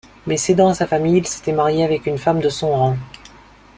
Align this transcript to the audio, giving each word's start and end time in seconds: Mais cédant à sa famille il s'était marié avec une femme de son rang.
Mais 0.25 0.35
cédant 0.37 0.69
à 0.69 0.73
sa 0.73 0.87
famille 0.87 1.17
il 1.19 1.27
s'était 1.27 1.51
marié 1.51 1.83
avec 1.83 2.07
une 2.07 2.17
femme 2.17 2.39
de 2.39 2.49
son 2.49 2.71
rang. 2.71 2.97